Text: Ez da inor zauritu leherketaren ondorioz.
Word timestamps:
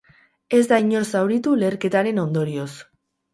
Ez 0.59 0.61
da 0.71 0.79
inor 0.83 1.05
zauritu 1.17 1.53
leherketaren 1.65 2.23
ondorioz. 2.25 2.69